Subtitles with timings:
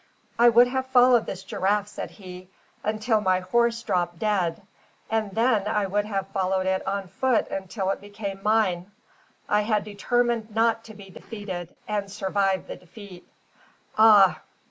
[0.39, 2.49] "I would have followed this giraffe," said he,
[2.83, 4.63] "until my horse dropped dead,
[5.11, 8.89] and then I would have followed it on foot until it became mine.
[9.47, 13.29] I had determined not to be defeated and survive the defeat.
[13.95, 14.41] Ah!